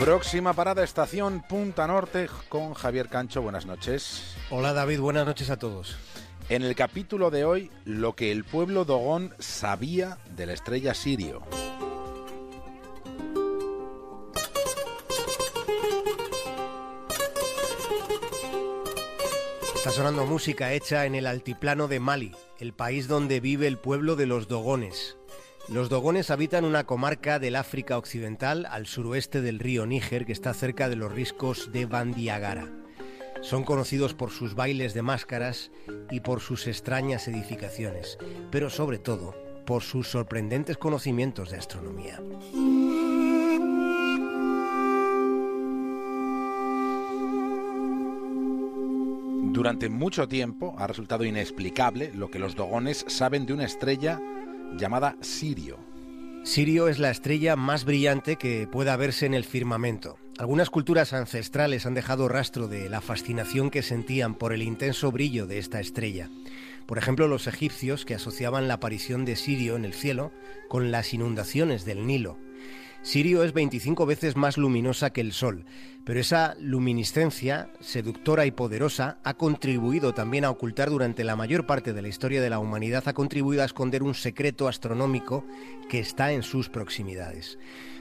[0.00, 3.42] Próxima parada, estación Punta Norte con Javier Cancho.
[3.42, 4.34] Buenas noches.
[4.48, 5.98] Hola David, buenas noches a todos.
[6.48, 11.42] En el capítulo de hoy, lo que el pueblo dogón sabía de la estrella Sirio.
[19.74, 24.16] Está sonando música hecha en el altiplano de Mali, el país donde vive el pueblo
[24.16, 25.18] de los dogones.
[25.70, 30.52] Los dogones habitan una comarca del África Occidental al suroeste del río Níger que está
[30.52, 32.66] cerca de los riscos de Bandiagara.
[33.40, 35.70] Son conocidos por sus bailes de máscaras
[36.10, 38.18] y por sus extrañas edificaciones,
[38.50, 39.32] pero sobre todo
[39.64, 42.20] por sus sorprendentes conocimientos de astronomía.
[49.52, 54.20] Durante mucho tiempo ha resultado inexplicable lo que los dogones saben de una estrella
[54.76, 55.78] llamada Sirio.
[56.42, 60.18] Sirio es la estrella más brillante que pueda verse en el firmamento.
[60.38, 65.46] Algunas culturas ancestrales han dejado rastro de la fascinación que sentían por el intenso brillo
[65.46, 66.30] de esta estrella.
[66.86, 70.32] Por ejemplo, los egipcios que asociaban la aparición de Sirio en el cielo
[70.68, 72.38] con las inundaciones del Nilo.
[73.02, 75.64] Sirio es 25 veces más luminosa que el Sol,
[76.04, 81.92] pero esa luminiscencia, seductora y poderosa, ha contribuido también a ocultar durante la mayor parte
[81.92, 85.46] de la historia de la humanidad, ha contribuido a esconder un secreto astronómico
[85.88, 87.58] que está en sus proximidades.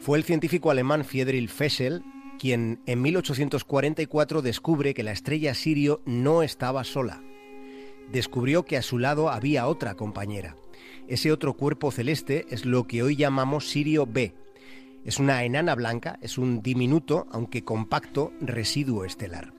[0.00, 2.02] Fue el científico alemán Friedrich Fessel
[2.40, 7.22] quien en 1844 descubre que la estrella Sirio no estaba sola.
[8.10, 10.56] Descubrió que a su lado había otra compañera.
[11.06, 14.32] Ese otro cuerpo celeste es lo que hoy llamamos Sirio B,
[15.04, 19.52] es una enana blanca, es un diminuto, aunque compacto, residuo estelar.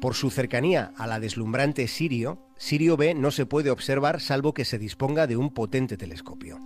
[0.00, 4.64] Por su cercanía a la deslumbrante Sirio, Sirio B no se puede observar salvo que
[4.64, 6.58] se disponga de un potente telescopio.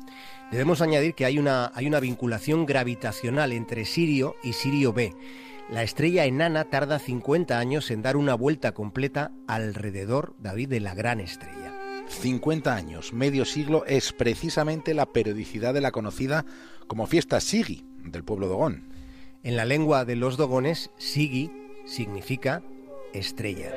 [0.50, 5.12] Debemos añadir que hay una, hay una vinculación gravitacional entre Sirio y Sirio B.
[5.68, 10.94] La estrella enana tarda 50 años en dar una vuelta completa alrededor, David, de la
[10.94, 11.74] gran estrella.
[12.08, 16.46] 50 años, medio siglo, es precisamente la periodicidad de la conocida
[16.86, 18.88] como fiesta Sigi, del pueblo dogón.
[19.42, 21.52] En la lengua de los dogones, Sigi
[21.86, 22.62] significa
[23.12, 23.72] estrella.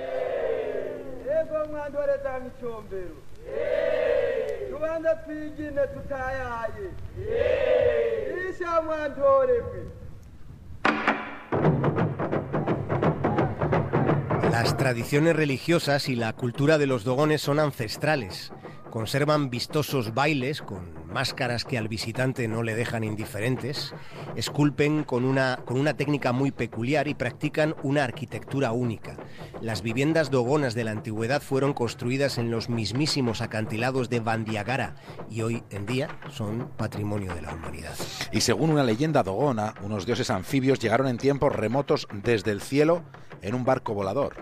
[14.51, 18.51] Las tradiciones religiosas y la cultura de los dogones son ancestrales.
[18.89, 23.93] Conservan vistosos bailes con máscaras que al visitante no le dejan indiferentes,
[24.35, 29.17] esculpen con una, con una técnica muy peculiar y practican una arquitectura única.
[29.61, 34.95] Las viviendas dogonas de la antigüedad fueron construidas en los mismísimos acantilados de Bandiagara
[35.29, 37.95] y hoy en día son patrimonio de la humanidad.
[38.31, 43.03] Y según una leyenda dogona, unos dioses anfibios llegaron en tiempos remotos desde el cielo
[43.41, 44.35] en un barco volador.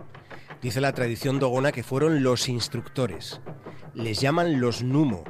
[0.62, 3.42] Dice la tradición dogona que fueron los instructores.
[3.94, 5.24] Les llaman los Numo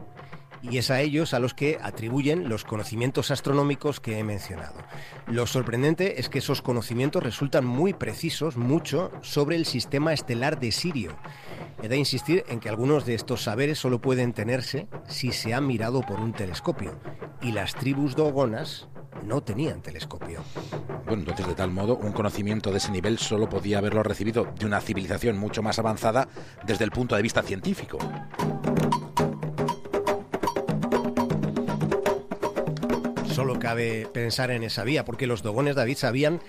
[0.69, 4.75] y es a ellos a los que atribuyen los conocimientos astronómicos que he mencionado.
[5.27, 10.71] Lo sorprendente es que esos conocimientos resultan muy precisos, mucho, sobre el sistema estelar de
[10.71, 11.15] Sirio.
[11.81, 15.67] He de insistir en que algunos de estos saberes solo pueden tenerse si se han
[15.67, 16.99] mirado por un telescopio,
[17.41, 18.87] y las tribus dogonas
[19.23, 20.41] no tenían telescopio.
[21.05, 24.65] Bueno, entonces de tal modo un conocimiento de ese nivel solo podía haberlo recibido de
[24.65, 26.27] una civilización mucho más avanzada
[26.65, 27.97] desde el punto de vista científico.
[33.37, 36.41] Solo cabe pensar en esa vía, porque los dogones David sabían,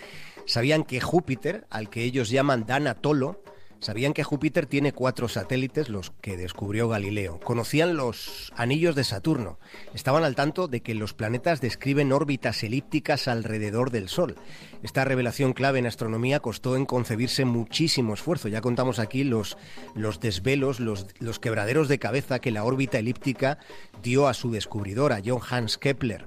[0.47, 3.43] sabían que Júpiter, al que ellos llaman Danatolo,
[3.81, 7.38] Sabían que Júpiter tiene cuatro satélites, los que descubrió Galileo.
[7.38, 9.60] Conocían los anillos de Saturno.
[9.94, 14.34] Estaban al tanto de que los planetas describen órbitas elípticas alrededor del Sol.
[14.82, 18.49] Esta revelación clave en astronomía costó en concebirse muchísimo esfuerzo.
[18.49, 19.56] Ya contamos aquí los,
[19.94, 23.59] los desvelos, los, los quebraderos de cabeza que la órbita elíptica
[24.03, 26.26] dio a su descubridor, a Hans Kepler.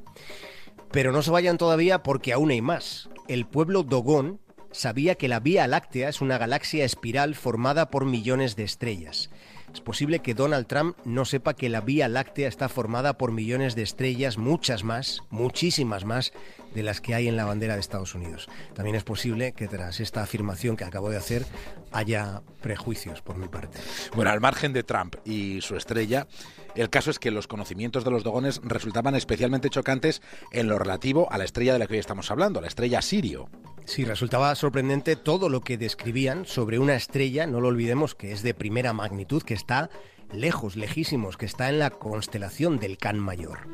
[0.91, 3.09] Pero no se vayan todavía porque aún hay más.
[3.28, 4.39] El pueblo Dogón
[4.71, 9.30] sabía que la Vía Láctea es una galaxia espiral formada por millones de estrellas.
[9.73, 13.75] Es posible que Donald Trump no sepa que la Vía Láctea está formada por millones
[13.75, 16.33] de estrellas, muchas más, muchísimas más,
[16.75, 18.50] de las que hay en la bandera de Estados Unidos.
[18.73, 21.45] También es posible que tras esta afirmación que acabo de hacer
[21.91, 23.77] haya prejuicios por mi parte.
[24.15, 26.27] Bueno, al margen de Trump y su estrella,
[26.75, 30.21] el caso es que los conocimientos de los dogones resultaban especialmente chocantes
[30.51, 33.50] en lo relativo a la estrella de la que hoy estamos hablando, la estrella Sirio.
[33.92, 38.42] Sí, resultaba sorprendente todo lo que describían sobre una estrella, no lo olvidemos, que es
[38.42, 39.90] de primera magnitud, que está
[40.32, 43.68] lejos, lejísimos, que está en la constelación del Can Mayor.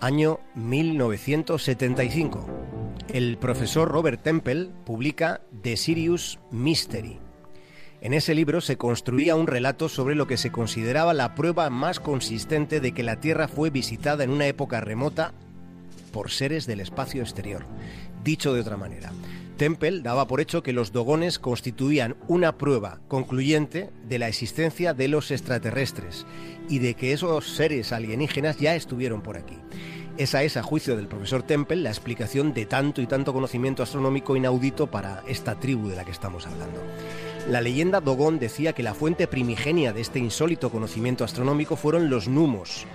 [0.00, 2.46] Año 1975.
[3.12, 7.25] El profesor Robert Temple publica The Sirius Mystery.
[8.00, 11.98] En ese libro se construía un relato sobre lo que se consideraba la prueba más
[11.98, 15.32] consistente de que la Tierra fue visitada en una época remota
[16.12, 17.64] por seres del espacio exterior.
[18.22, 19.12] Dicho de otra manera,
[19.56, 25.08] Temple daba por hecho que los dogones constituían una prueba concluyente de la existencia de
[25.08, 26.26] los extraterrestres
[26.68, 29.56] y de que esos seres alienígenas ya estuvieron por aquí.
[30.18, 34.34] Esa es, a juicio del profesor Temple, la explicación de tanto y tanto conocimiento astronómico
[34.34, 36.80] inaudito para esta tribu de la que estamos hablando.
[37.48, 42.26] La leyenda Dogón decía que la fuente primigenia de este insólito conocimiento astronómico fueron los
[42.26, 42.86] numos,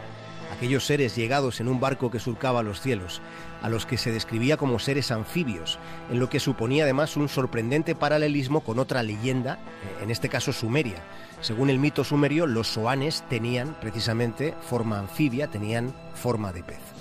[0.54, 3.22] aquellos seres llegados en un barco que surcaba los cielos,
[3.62, 5.80] a los que se describía como seres anfibios,
[6.12, 9.58] en lo que suponía además un sorprendente paralelismo con otra leyenda,
[10.02, 11.02] en este caso sumeria.
[11.40, 17.01] Según el mito sumerio, los soanes tenían precisamente forma anfibia, tenían forma de pez.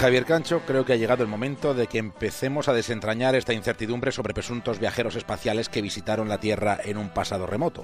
[0.00, 4.12] Javier Cancho, creo que ha llegado el momento de que empecemos a desentrañar esta incertidumbre
[4.12, 7.82] sobre presuntos viajeros espaciales que visitaron la Tierra en un pasado remoto.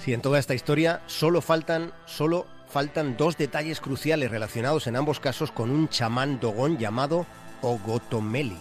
[0.00, 5.20] Sí, en toda esta historia solo faltan, solo faltan dos detalles cruciales relacionados en ambos
[5.20, 7.24] casos con un chamán dogón llamado
[7.62, 8.58] Ogotomeli.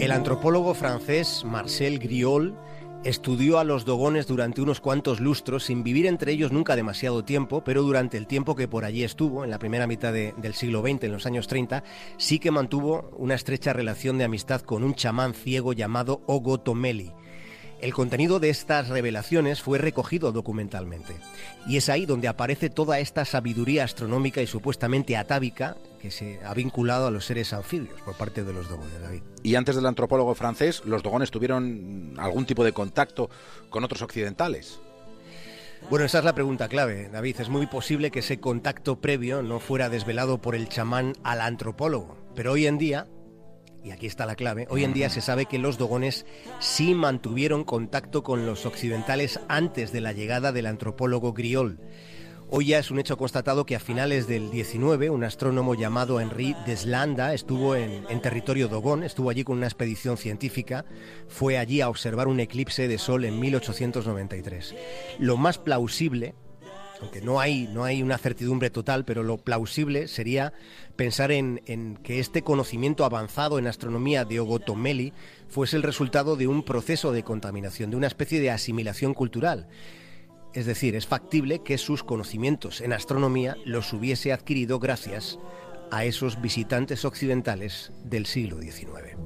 [0.00, 2.54] El antropólogo francés Marcel Griol
[3.04, 7.62] Estudió a los dogones durante unos cuantos lustros, sin vivir entre ellos nunca demasiado tiempo,
[7.64, 11.04] pero durante el tiempo que por allí estuvo, en la primera mitad del siglo XX,
[11.04, 11.84] en los años 30,
[12.16, 17.12] sí que mantuvo una estrecha relación de amistad con un chamán ciego llamado Ogotomeli.
[17.80, 21.14] El contenido de estas revelaciones fue recogido documentalmente.
[21.68, 25.76] Y es ahí donde aparece toda esta sabiduría astronómica y supuestamente atávica
[26.06, 29.22] que se ha vinculado a los seres anfibios por parte de los dogones, David.
[29.42, 33.28] Y antes del antropólogo francés, ¿los dogones tuvieron algún tipo de contacto
[33.70, 34.78] con otros occidentales?
[35.90, 37.40] Bueno, esa es la pregunta clave, David.
[37.40, 42.16] Es muy posible que ese contacto previo no fuera desvelado por el chamán al antropólogo,
[42.36, 43.08] pero hoy en día
[43.82, 46.26] y aquí está la clave, hoy en día se sabe que los dogones
[46.58, 51.78] sí mantuvieron contacto con los occidentales antes de la llegada del antropólogo Griol.
[52.48, 56.54] Hoy ya es un hecho constatado que a finales del 19 un astrónomo llamado Henri
[56.64, 60.84] Deslanda estuvo en, en, territorio dogón, estuvo allí con una expedición científica,
[61.26, 64.76] fue allí a observar un eclipse de sol en 1893.
[65.18, 66.34] Lo más plausible
[67.00, 70.52] aunque no hay, no hay una certidumbre total, pero lo plausible sería
[70.96, 75.12] pensar en, en, que este conocimiento avanzado en astronomía de Ogotomeli
[75.48, 79.68] fuese el resultado de un proceso de contaminación, de una especie de asimilación cultural.
[80.52, 85.38] Es decir, es factible que sus conocimientos en astronomía los hubiese adquirido gracias
[85.90, 89.16] a esos visitantes occidentales del siglo XIX.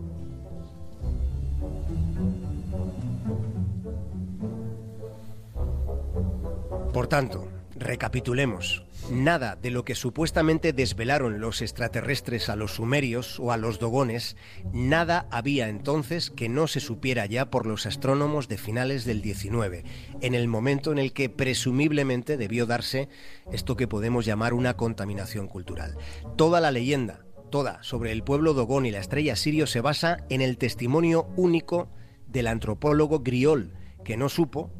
[6.92, 7.48] Por tanto,
[7.80, 8.84] Recapitulemos.
[9.10, 14.36] Nada de lo que supuestamente desvelaron los extraterrestres a los sumerios o a los dogones,
[14.72, 19.82] nada había entonces que no se supiera ya por los astrónomos de finales del 19,
[20.20, 23.08] en el momento en el que presumiblemente debió darse
[23.50, 25.96] esto que podemos llamar una contaminación cultural.
[26.36, 30.40] Toda la leyenda, toda sobre el pueblo dogón y la estrella Sirio se basa en
[30.40, 31.88] el testimonio único
[32.28, 33.74] del antropólogo Griol,
[34.04, 34.70] que no supo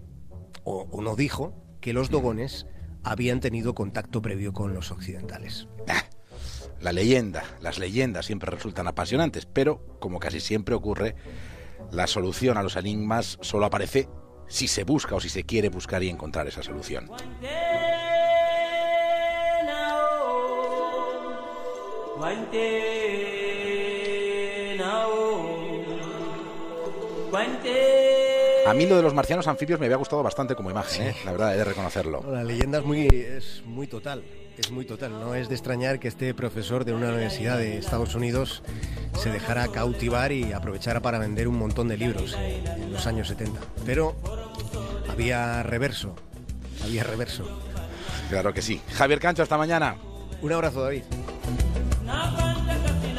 [0.62, 2.66] o, o no dijo que los dogones
[3.04, 5.68] habían tenido contacto previo con los occidentales.
[5.88, 6.04] Ah,
[6.80, 11.14] la leyenda, las leyendas siempre resultan apasionantes, pero como casi siempre ocurre,
[11.90, 14.08] la solución a los enigmas solo aparece
[14.48, 17.10] si se busca o si se quiere buscar y encontrar esa solución.
[28.66, 31.16] A mí lo de los marcianos anfibios me había gustado bastante como imagen, ¿eh?
[31.24, 32.24] la verdad, he de reconocerlo.
[32.30, 34.22] La leyenda es muy, es muy total,
[34.58, 35.12] es muy total.
[35.12, 38.62] No es de extrañar que este profesor de una universidad de Estados Unidos
[39.18, 43.58] se dejara cautivar y aprovechara para vender un montón de libros en los años 70.
[43.86, 44.14] Pero
[45.08, 46.14] había reverso,
[46.84, 47.44] había reverso.
[48.28, 48.80] Claro que sí.
[48.92, 49.96] Javier Cancho, hasta mañana.
[50.42, 51.02] Un abrazo, David.